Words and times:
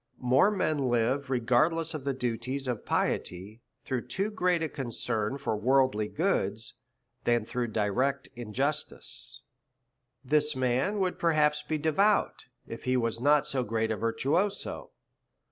More 0.17 0.49
men 0.49 0.89
live 0.89 1.29
re 1.29 1.39
gardless 1.39 1.93
of 1.93 2.05
the 2.05 2.13
great 2.13 2.21
duties 2.21 2.67
of 2.67 2.87
piety, 2.87 3.61
through 3.83 4.07
too 4.07 4.31
great 4.31 4.63
a 4.63 4.67
concern 4.67 5.37
for 5.37 5.55
worldly 5.55 6.07
goods, 6.07 6.73
than 7.23 7.45
through 7.45 7.67
direct 7.67 8.27
in 8.35 8.51
justice. 8.51 9.43
This 10.25 10.55
man 10.55 10.97
would 10.97 11.19
perhaps 11.19 11.61
be 11.61 11.77
devout, 11.77 12.45
if 12.65 12.85
he 12.85 12.97
was 12.97 13.19
not 13.21 13.45
so 13.45 13.63
great 13.63 13.91
a 13.91 13.95
virtuoso. 13.95 14.89